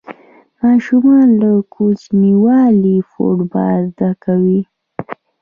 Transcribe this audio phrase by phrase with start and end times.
[0.61, 4.61] ماشومان له کوچنیوالي فوټبال زده کوي.